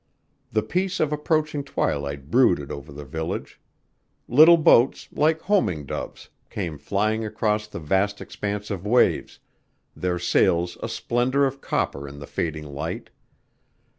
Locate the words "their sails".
9.95-10.75